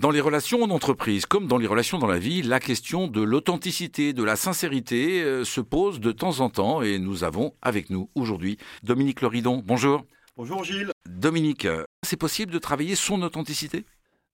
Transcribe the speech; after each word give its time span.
Dans 0.00 0.10
les 0.10 0.22
relations 0.22 0.62
en 0.62 0.70
entreprise, 0.70 1.26
comme 1.26 1.46
dans 1.46 1.58
les 1.58 1.66
relations 1.66 1.98
dans 1.98 2.06
la 2.06 2.18
vie, 2.18 2.40
la 2.40 2.58
question 2.58 3.06
de 3.06 3.20
l'authenticité, 3.20 4.14
de 4.14 4.24
la 4.24 4.34
sincérité 4.34 5.22
euh, 5.22 5.44
se 5.44 5.60
pose 5.60 6.00
de 6.00 6.10
temps 6.10 6.40
en 6.40 6.48
temps 6.48 6.80
et 6.80 6.98
nous 6.98 7.22
avons 7.22 7.52
avec 7.60 7.90
nous 7.90 8.08
aujourd'hui 8.14 8.56
Dominique 8.82 9.20
Loridon. 9.20 9.62
Bonjour. 9.62 10.06
Bonjour 10.38 10.64
Gilles. 10.64 10.90
Dominique, 11.06 11.68
c'est 12.02 12.16
possible 12.16 12.50
de 12.50 12.58
travailler 12.58 12.94
son 12.94 13.20
authenticité? 13.20 13.84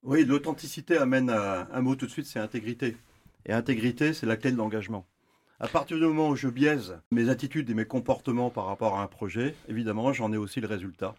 Oui, 0.04 0.24
l'authenticité 0.24 0.98
amène 0.98 1.30
à 1.30 1.66
un 1.72 1.80
mot 1.80 1.96
tout 1.96 2.06
de 2.06 2.12
suite, 2.12 2.26
c'est 2.26 2.38
intégrité. 2.38 2.96
Et 3.44 3.52
intégrité, 3.52 4.14
c'est 4.14 4.26
la 4.26 4.36
clé 4.36 4.52
de 4.52 4.56
l'engagement. 4.56 5.04
À 5.58 5.66
partir 5.66 5.96
du 5.96 6.04
moment 6.04 6.28
où 6.28 6.36
je 6.36 6.46
biaise 6.46 7.00
mes 7.10 7.28
attitudes 7.28 7.68
et 7.70 7.74
mes 7.74 7.86
comportements 7.86 8.50
par 8.50 8.66
rapport 8.66 9.00
à 9.00 9.02
un 9.02 9.08
projet, 9.08 9.56
évidemment, 9.68 10.12
j'en 10.12 10.32
ai 10.32 10.36
aussi 10.36 10.60
le 10.60 10.68
résultat 10.68 11.16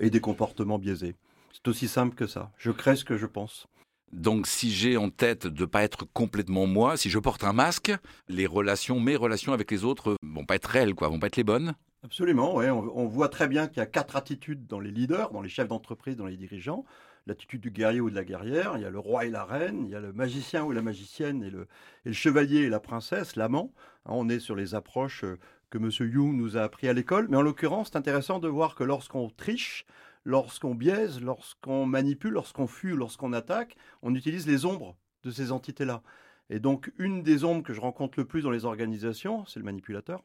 et 0.00 0.10
des 0.10 0.20
comportements 0.20 0.80
biaisés. 0.80 1.14
C'est 1.52 1.68
aussi 1.68 1.86
simple 1.86 2.16
que 2.16 2.26
ça. 2.26 2.50
Je 2.58 2.72
crée 2.72 2.96
ce 2.96 3.04
que 3.04 3.16
je 3.16 3.26
pense. 3.26 3.68
Donc, 4.14 4.46
si 4.46 4.70
j'ai 4.70 4.96
en 4.96 5.10
tête 5.10 5.48
de 5.48 5.62
ne 5.62 5.66
pas 5.66 5.82
être 5.82 6.04
complètement 6.12 6.66
moi, 6.66 6.96
si 6.96 7.10
je 7.10 7.18
porte 7.18 7.42
un 7.42 7.52
masque, 7.52 7.92
les 8.28 8.46
relations, 8.46 9.00
mes 9.00 9.16
relations 9.16 9.52
avec 9.52 9.72
les 9.72 9.84
autres 9.84 10.16
vont 10.22 10.44
pas 10.44 10.54
être 10.54 10.66
réelles, 10.66 10.94
quoi, 10.94 11.08
vont 11.08 11.18
pas 11.18 11.26
être 11.26 11.36
les 11.36 11.42
bonnes. 11.42 11.74
Absolument. 12.04 12.54
On, 12.54 13.06
voit 13.06 13.28
très 13.28 13.48
bien 13.48 13.66
qu'il 13.66 13.78
y 13.78 13.80
a 13.80 13.86
quatre 13.86 14.14
attitudes 14.14 14.68
dans 14.68 14.78
les 14.78 14.92
leaders, 14.92 15.32
dans 15.32 15.42
les 15.42 15.48
chefs 15.48 15.66
d'entreprise, 15.66 16.16
dans 16.16 16.26
les 16.26 16.36
dirigeants. 16.36 16.84
L'attitude 17.26 17.60
du 17.60 17.72
guerrier 17.72 18.00
ou 18.00 18.08
de 18.08 18.14
la 18.14 18.24
guerrière, 18.24 18.74
il 18.76 18.82
y 18.82 18.84
a 18.84 18.90
le 18.90 18.98
roi 19.00 19.24
et 19.24 19.30
la 19.30 19.44
reine, 19.44 19.84
il 19.86 19.90
y 19.90 19.96
a 19.96 20.00
le 20.00 20.12
magicien 20.12 20.62
ou 20.62 20.70
la 20.70 20.82
magicienne 20.82 21.42
et 21.42 21.50
le, 21.50 21.62
et 22.04 22.10
le 22.10 22.12
chevalier 22.12 22.60
et 22.60 22.68
la 22.68 22.80
princesse, 22.80 23.34
l'amant. 23.34 23.72
Hein, 24.06 24.12
on 24.12 24.28
est 24.28 24.38
sur 24.38 24.54
les 24.54 24.76
approches 24.76 25.24
euh, 25.24 25.38
que 25.70 25.78
M. 25.78 25.90
Jung 25.90 26.36
nous 26.36 26.56
a 26.56 26.62
appris 26.62 26.86
à 26.86 26.92
l'école. 26.92 27.26
Mais 27.30 27.36
en 27.36 27.42
l'occurrence, 27.42 27.88
c'est 27.90 27.98
intéressant 27.98 28.38
de 28.38 28.46
voir 28.46 28.76
que 28.76 28.84
lorsqu'on 28.84 29.28
triche, 29.30 29.86
lorsqu'on 30.24 30.74
biaise, 30.74 31.20
lorsqu'on 31.20 31.86
manipule, 31.86 32.32
lorsqu'on 32.32 32.66
fuit, 32.66 32.94
lorsqu'on 32.94 33.32
attaque, 33.32 33.76
on 34.02 34.14
utilise 34.14 34.46
les 34.46 34.64
ombres 34.64 34.96
de 35.22 35.30
ces 35.30 35.52
entités-là. 35.52 36.02
Et 36.50 36.60
donc, 36.60 36.92
une 36.98 37.22
des 37.22 37.44
ombres 37.44 37.62
que 37.62 37.72
je 37.72 37.80
rencontre 37.80 38.18
le 38.18 38.26
plus 38.26 38.42
dans 38.42 38.50
les 38.50 38.64
organisations, 38.64 39.46
c'est 39.46 39.58
le 39.58 39.64
manipulateur. 39.64 40.22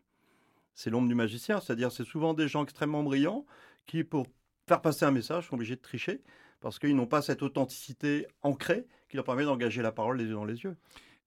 C'est 0.74 0.90
l'ombre 0.90 1.08
du 1.08 1.16
magicien, 1.16 1.60
c'est-à-dire 1.60 1.92
c'est 1.92 2.06
souvent 2.06 2.34
des 2.34 2.48
gens 2.48 2.64
extrêmement 2.64 3.04
brillants 3.04 3.46
qui, 3.86 4.04
pour 4.04 4.28
faire 4.68 4.82
passer 4.82 5.06
un 5.06 5.12
message, 5.12 5.48
sont 5.48 5.56
obligés 5.56 5.76
de 5.76 5.82
tricher 5.82 6.22
parce 6.62 6.80
qu'ils 6.80 6.96
n'ont 6.96 7.08
pas 7.08 7.22
cette 7.22 7.42
authenticité 7.42 8.28
ancrée 8.42 8.86
qui 9.08 9.16
leur 9.16 9.26
permet 9.26 9.46
d'engager 9.46 9.82
la 9.82 9.92
parole 9.92 10.18
les 10.18 10.26
yeux 10.26 10.34
dans 10.34 10.46
les 10.46 10.64
yeux. 10.64 10.76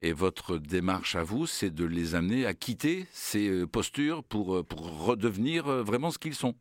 Et 0.03 0.13
votre 0.13 0.59
démarche 0.59 1.15
à 1.15 1.23
vous, 1.23 1.47
c'est 1.47 1.71
de 1.71 1.85
les 1.85 2.15
amener 2.15 2.45
à 2.45 2.55
quitter 2.55 3.07
ces 3.13 3.49
euh, 3.49 3.67
postures 3.67 4.25
pour, 4.25 4.57
euh, 4.57 4.67
redevenir 4.73 5.69
euh, 5.69 5.83
vraiment 5.83 6.11
ce 6.11 6.19
qu'ils 6.19 6.35
sont? 6.35 6.55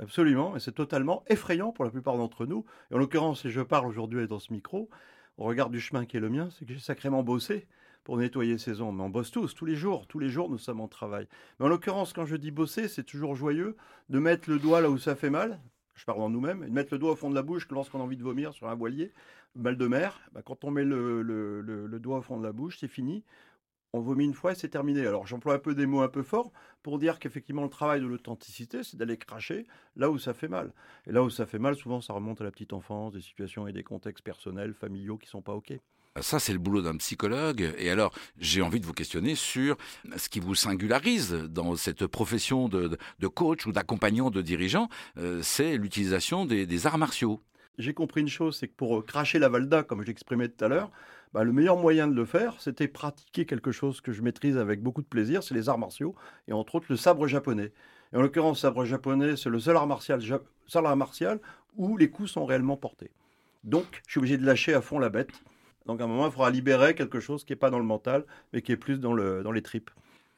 Absolument, 0.00 0.54
et 0.54 0.60
c'est 0.60 0.72
totalement 0.72 1.24
effrayant 1.28 1.72
pour 1.72 1.84
la 1.84 1.90
plupart 1.90 2.16
d'entre 2.16 2.46
nous. 2.46 2.64
Et 2.90 2.94
en 2.94 2.98
l'occurrence, 2.98 3.42
si 3.42 3.50
je 3.50 3.60
parle 3.60 3.86
aujourd'hui 3.86 4.26
dans 4.28 4.38
ce 4.38 4.52
micro, 4.52 4.88
au 5.38 5.44
regard 5.44 5.70
du 5.70 5.80
chemin 5.80 6.06
qui 6.06 6.16
est 6.16 6.20
le 6.20 6.28
mien, 6.28 6.48
c'est 6.50 6.64
que 6.64 6.72
j'ai 6.72 6.78
sacrément 6.78 7.24
bossé 7.24 7.66
pour 8.04 8.16
nettoyer 8.16 8.58
ces 8.58 8.80
ombres. 8.80 8.98
Mais 8.98 9.02
on 9.04 9.10
bosse 9.10 9.32
tous, 9.32 9.54
tous 9.54 9.64
les 9.64 9.74
jours, 9.74 10.06
tous 10.06 10.20
les 10.20 10.28
jours 10.28 10.50
nous 10.50 10.58
sommes 10.58 10.80
en 10.80 10.86
travail. 10.88 11.26
Mais 11.58 11.66
en 11.66 11.68
l'occurrence, 11.68 12.12
quand 12.12 12.26
je 12.26 12.36
dis 12.36 12.52
bosser, 12.52 12.86
c'est 12.86 13.02
toujours 13.02 13.34
joyeux 13.34 13.76
de 14.08 14.18
mettre 14.20 14.48
le 14.48 14.60
doigt 14.60 14.80
là 14.80 14.88
où 14.88 14.98
ça 14.98 15.16
fait 15.16 15.30
mal, 15.30 15.60
je 15.94 16.04
parle 16.04 16.22
en 16.22 16.30
nous-mêmes, 16.30 16.62
et 16.62 16.66
de 16.68 16.72
mettre 16.72 16.94
le 16.94 16.98
doigt 16.98 17.12
au 17.12 17.16
fond 17.16 17.28
de 17.28 17.34
la 17.34 17.42
bouche 17.42 17.66
lorsqu'on 17.70 17.98
a 18.00 18.04
envie 18.04 18.16
de 18.16 18.22
vomir 18.22 18.52
sur 18.52 18.68
un 18.68 18.76
voilier, 18.76 19.12
mal 19.56 19.76
de 19.76 19.86
mer, 19.88 20.20
bah, 20.30 20.42
quand 20.44 20.62
on 20.62 20.70
met 20.70 20.84
le 20.84 21.98
doigt 22.00 22.18
au 22.18 22.22
fond 22.22 22.38
de 22.38 22.44
la 22.44 22.52
bouche, 22.52 22.78
c'est 22.78 22.88
fini 22.88 23.24
on 23.92 24.00
vomit 24.00 24.24
une 24.24 24.34
fois 24.34 24.52
et 24.52 24.54
c'est 24.54 24.68
terminé. 24.68 25.06
Alors 25.06 25.26
j'emploie 25.26 25.54
un 25.54 25.58
peu 25.58 25.74
des 25.74 25.86
mots 25.86 26.02
un 26.02 26.08
peu 26.08 26.22
forts 26.22 26.52
pour 26.82 26.98
dire 26.98 27.18
qu'effectivement 27.18 27.62
le 27.62 27.70
travail 27.70 28.00
de 28.00 28.06
l'authenticité, 28.06 28.82
c'est 28.82 28.96
d'aller 28.96 29.16
cracher 29.16 29.66
là 29.96 30.10
où 30.10 30.18
ça 30.18 30.34
fait 30.34 30.48
mal. 30.48 30.72
Et 31.06 31.12
là 31.12 31.22
où 31.22 31.30
ça 31.30 31.46
fait 31.46 31.58
mal, 31.58 31.76
souvent 31.76 32.00
ça 32.00 32.12
remonte 32.12 32.40
à 32.40 32.44
la 32.44 32.50
petite 32.50 32.72
enfance, 32.72 33.12
des 33.12 33.20
situations 33.20 33.66
et 33.66 33.72
des 33.72 33.82
contextes 33.82 34.24
personnels, 34.24 34.74
familiaux 34.74 35.18
qui 35.18 35.28
sont 35.28 35.42
pas 35.42 35.54
OK. 35.54 35.72
Ça, 36.20 36.40
c'est 36.40 36.52
le 36.52 36.58
boulot 36.58 36.82
d'un 36.82 36.96
psychologue. 36.96 37.72
Et 37.78 37.90
alors, 37.90 38.12
j'ai 38.38 38.60
envie 38.60 38.80
de 38.80 38.86
vous 38.86 38.92
questionner 38.92 39.36
sur 39.36 39.76
ce 40.16 40.28
qui 40.28 40.40
vous 40.40 40.56
singularise 40.56 41.32
dans 41.32 41.76
cette 41.76 42.08
profession 42.08 42.68
de, 42.68 42.98
coach 43.28 43.66
ou 43.66 43.72
d'accompagnant 43.72 44.30
de 44.30 44.42
dirigeant, 44.42 44.88
euh, 45.18 45.42
c'est 45.42 45.76
l'utilisation 45.76 46.44
des 46.44 46.86
arts 46.86 46.98
martiaux 46.98 47.40
j'ai 47.78 47.94
compris 47.94 48.20
une 48.20 48.28
chose, 48.28 48.56
c'est 48.58 48.68
que 48.68 48.74
pour 48.74 48.98
euh, 48.98 49.02
cracher 49.02 49.38
la 49.38 49.48
Valda, 49.48 49.82
comme 49.82 50.02
je 50.02 50.08
l'exprimais 50.08 50.48
tout 50.48 50.64
à 50.64 50.68
l'heure, 50.68 50.90
bah, 51.32 51.44
le 51.44 51.52
meilleur 51.52 51.76
moyen 51.76 52.08
de 52.08 52.14
le 52.14 52.24
faire, 52.24 52.60
c'était 52.60 52.88
pratiquer 52.88 53.46
quelque 53.46 53.72
chose 53.72 54.00
que 54.00 54.12
je 54.12 54.22
maîtrise 54.22 54.56
avec 54.56 54.82
beaucoup 54.82 55.02
de 55.02 55.06
plaisir, 55.06 55.42
c'est 55.42 55.54
les 55.54 55.68
arts 55.68 55.78
martiaux, 55.78 56.14
et 56.46 56.52
entre 56.52 56.76
autres 56.76 56.86
le 56.88 56.96
sabre 56.96 57.26
japonais. 57.26 57.72
Et 58.12 58.16
en 58.16 58.22
l'occurrence, 58.22 58.60
sabre 58.60 58.84
japonais, 58.84 59.36
c'est 59.36 59.50
le 59.50 59.60
seul 59.60 59.76
art, 59.76 59.86
martial, 59.86 61.40
où 61.76 61.96
les 61.96 62.10
coups 62.10 62.30
sont 62.30 62.46
réellement 62.46 62.76
portés. 62.76 63.10
Donc, 63.64 64.02
je 64.06 64.12
suis 64.12 64.18
obligé 64.18 64.38
de 64.38 64.46
lâcher 64.46 64.72
à 64.72 64.80
fond 64.80 64.98
la 64.98 65.10
bête. 65.10 65.30
Donc, 65.86 66.00
à 66.00 66.04
un 66.04 66.06
moment, 66.06 66.26
il 66.26 66.32
faudra 66.32 66.50
libérer 66.50 66.94
quelque 66.94 67.20
chose 67.20 67.44
qui 67.44 67.52
n'est 67.52 67.56
pas 67.56 67.70
dans 67.70 67.78
le 67.78 67.84
mental, 67.84 68.24
mais 68.52 68.62
qui 68.62 68.72
est 68.72 68.76
plus 68.76 68.98
dans 68.98 69.14
les 69.14 69.62
tripes. 69.62 69.90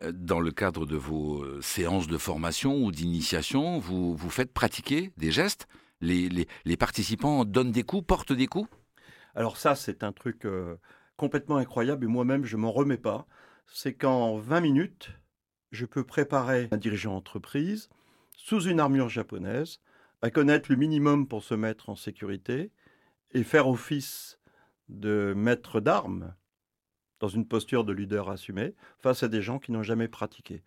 Euh, 0.03 0.13
dans 0.13 0.41
le 0.41 0.51
cadre 0.51 0.87
de 0.87 0.97
vos 0.97 1.43
euh, 1.43 1.61
séances 1.61 2.07
de 2.07 2.19
formation 2.19 2.83
ou 2.83 2.93
d'initiation, 2.93 3.79
vous, 3.79 4.15
vous 4.15 4.31
faites 4.31 4.53
pratiquer 4.53 5.13
des 5.17 5.31
gestes? 5.31 5.67
Les, 6.01 6.47
participants 6.79 7.45
donnent 7.45 7.73
des 7.73 7.83
coups, 7.83 8.07
portent 8.07 8.33
des 8.33 8.47
coups? 8.47 8.69
Alors 9.35 9.57
ça, 9.57 9.75
c'est 9.75 10.03
un 10.03 10.13
truc 10.13 10.47
complètement 11.17 11.57
incroyable 11.57 12.05
et 12.05 12.09
moi-même, 12.09 12.45
je 12.45 12.57
m'en 12.57 12.73
remets 12.73 12.97
pas. 12.97 13.27
C'est 13.67 13.95
qu'en 13.95 14.37
20 14.39 14.61
minutes, 14.61 15.11
je 15.71 15.87
peux 15.87 16.05
préparer 16.05 16.69
un 16.73 16.77
dirigeant 16.77 17.15
d'entreprise 17.15 17.89
sous 18.37 18.63
une 18.63 18.81
armure 18.81 19.09
japonaise, 19.09 19.81
à 20.23 20.31
connaître 20.31 20.71
le 20.71 20.77
minimum 20.77 21.29
pour 21.29 21.45
se 21.45 21.55
mettre 21.55 21.91
en 21.91 21.95
sécurité 21.95 22.73
et 23.33 23.45
faire 23.45 23.69
office 23.69 24.39
de 24.89 25.35
maître 25.37 25.81
d'armes 25.81 26.35
dans 27.21 27.29
une 27.29 27.47
posture 27.47 27.85
de 27.85 27.93
leader 27.93 28.31
assumé 28.31 28.75
face 28.99 29.23
à 29.23 29.29
des 29.29 29.43
gens 29.43 29.59
qui 29.59 29.73
n'ont 29.73 29.83
jamais 29.83 30.09
pratiqué. 30.09 30.65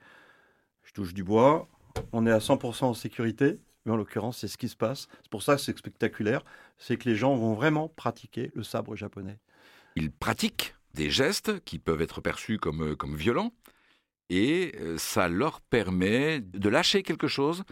Je 0.83 0.93
touche 0.93 1.13
du 1.13 1.23
bois, 1.23 1.67
on 2.11 2.25
est 2.25 2.31
à 2.31 2.37
100% 2.37 2.85
en 2.85 2.93
sécurité, 2.93 3.59
mais 3.85 3.91
en 3.91 3.95
l'occurrence, 3.95 4.39
c'est 4.39 4.47
ce 4.47 4.57
qui 4.57 4.69
se 4.69 4.75
passe. 4.75 5.07
C'est 5.21 5.31
pour 5.31 5.43
ça 5.43 5.55
que 5.55 5.61
c'est 5.61 5.77
spectaculaire, 5.77 6.43
c'est 6.77 6.97
que 6.97 7.09
les 7.09 7.15
gens 7.15 7.35
vont 7.35 7.53
vraiment 7.53 7.89
pratiquer 7.89 8.51
le 8.55 8.63
sabre 8.63 8.95
japonais. 8.95 9.39
Ils 9.95 10.11
pratiquent 10.11 10.75
des 10.93 11.09
gestes 11.09 11.63
qui 11.65 11.79
peuvent 11.79 12.01
être 12.01 12.21
perçus 12.21 12.57
comme, 12.57 12.91
euh, 12.91 12.95
comme 12.95 13.15
violents, 13.15 13.53
et 14.29 14.75
euh, 14.79 14.97
ça 14.97 15.27
leur 15.27 15.61
permet 15.61 16.39
de 16.39 16.69
lâcher 16.69 17.03
quelque 17.03 17.27
chose 17.27 17.63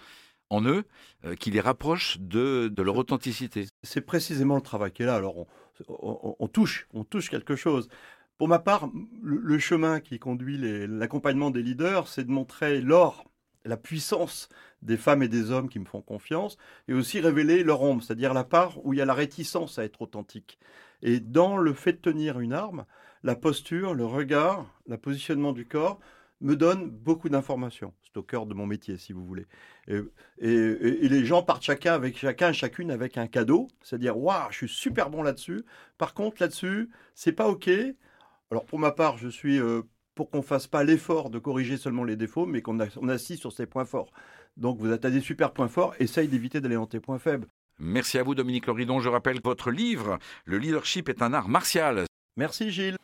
en 0.49 0.65
eux 0.65 0.83
euh, 1.23 1.35
qui 1.35 1.49
les 1.49 1.61
rapproche 1.61 2.17
de, 2.19 2.67
de 2.67 2.83
leur 2.83 2.97
authenticité. 2.97 3.67
C'est 3.83 4.01
précisément 4.01 4.55
le 4.55 4.61
travail 4.61 4.91
qui 4.91 5.03
est 5.03 5.05
là. 5.05 5.15
Alors 5.15 5.47
on, 5.87 6.47
touche, 6.47 6.87
on 6.93 7.03
touche 7.03 7.29
quelque 7.29 7.55
chose. 7.55 7.87
Pour 8.37 8.47
ma 8.47 8.59
part, 8.59 8.89
le, 9.21 9.59
chemin 9.59 9.99
qui 9.99 10.19
conduit 10.19 10.57
l'accompagnement 10.57 11.51
des 11.51 11.61
leaders, 11.63 12.07
c'est 12.07 12.23
de 12.23 12.31
montrer 12.31 12.81
l'or 12.81 13.30
la 13.65 13.77
puissance 13.77 14.49
des 14.81 14.97
femmes 14.97 15.23
et 15.23 15.27
des 15.27 15.51
hommes 15.51 15.69
qui 15.69 15.79
me 15.79 15.85
font 15.85 16.01
confiance, 16.01 16.57
et 16.87 16.93
aussi 16.93 17.19
révéler 17.19 17.63
leur 17.63 17.81
ombre, 17.81 18.03
c'est-à-dire 18.03 18.33
la 18.33 18.43
part 18.43 18.83
où 18.85 18.93
il 18.93 18.97
y 18.97 19.01
a 19.01 19.05
la 19.05 19.13
réticence 19.13 19.77
à 19.77 19.83
être 19.83 20.01
authentique. 20.01 20.57
Et 21.03 21.19
dans 21.19 21.57
le 21.57 21.73
fait 21.73 21.93
de 21.93 21.97
tenir 21.97 22.39
une 22.39 22.53
arme, 22.53 22.85
la 23.23 23.35
posture, 23.35 23.93
le 23.93 24.05
regard, 24.05 24.65
le 24.87 24.97
positionnement 24.97 25.53
du 25.53 25.65
corps 25.65 25.99
me 26.41 26.55
donne 26.55 26.89
beaucoup 26.89 27.29
d'informations. 27.29 27.93
C'est 28.03 28.17
au 28.17 28.23
cœur 28.23 28.45
de 28.45 28.53
mon 28.53 28.65
métier, 28.65 28.97
si 28.97 29.13
vous 29.13 29.25
voulez. 29.25 29.45
Et, 29.87 30.01
les 30.39 31.25
gens 31.25 31.43
partent 31.43 31.63
chacun 31.63 31.93
avec 31.93 32.17
chacun, 32.17 32.51
chacune 32.51 32.91
avec 32.91 33.17
un 33.17 33.27
cadeau, 33.27 33.67
c'est-à-dire 33.83 34.17
waouh, 34.17 34.51
je 34.51 34.57
suis 34.57 34.69
super 34.69 35.09
bon 35.09 35.21
là-dessus. 35.21 35.63
Par 35.97 36.13
contre, 36.13 36.37
là-dessus, 36.41 36.89
c'est 37.13 37.31
pas 37.31 37.47
ok. 37.47 37.69
Alors 38.49 38.65
pour 38.65 38.79
ma 38.79 38.91
part, 38.91 39.17
je 39.17 39.29
suis 39.29 39.59
euh, 39.59 39.83
pour 40.15 40.29
qu'on 40.29 40.41
fasse 40.41 40.67
pas 40.67 40.83
l'effort 40.83 41.29
de 41.29 41.39
corriger 41.39 41.77
seulement 41.77 42.03
les 42.03 42.15
défauts, 42.15 42.45
mais 42.45 42.61
qu'on 42.61 42.79
on 42.97 43.09
assiste 43.09 43.41
sur 43.41 43.51
ses 43.51 43.65
points 43.65 43.85
forts. 43.85 44.11
Donc 44.57 44.77
vous 44.79 44.91
êtes 44.91 45.05
à 45.05 45.09
des 45.09 45.21
super 45.21 45.51
points 45.51 45.67
forts, 45.67 45.95
essaye 45.99 46.27
d'éviter 46.27 46.61
d'aller 46.61 46.75
dans 46.75 46.87
tes 46.87 46.99
points 46.99 47.19
faibles. 47.19 47.47
Merci 47.79 48.17
à 48.19 48.23
vous 48.23 48.35
Dominique 48.35 48.67
Loridon. 48.67 48.99
Je 48.99 49.09
rappelle 49.09 49.39
votre 49.43 49.71
livre, 49.71 50.19
Le 50.45 50.57
leadership 50.57 51.09
est 51.09 51.21
un 51.21 51.33
art 51.33 51.49
martial. 51.49 52.05
Merci 52.37 52.71
Gilles. 52.71 53.01